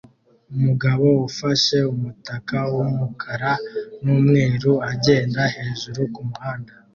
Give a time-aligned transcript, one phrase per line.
[0.55, 3.51] Umugabo ufashe umutaka wumukara
[4.03, 6.73] numweru agenda hejuru kumuhanda